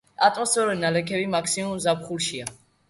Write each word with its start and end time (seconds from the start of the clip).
ატმოსფერული 0.27 0.81
ნალექების 0.85 1.31
მაქსიმუმი 1.37 1.87
ზაფხულშია. 1.87 2.53